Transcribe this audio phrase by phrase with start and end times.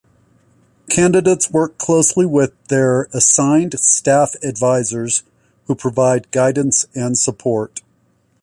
[0.89, 5.21] Candidates work closely with their assigned staff advisors,
[5.67, 7.81] who provide guidance and support.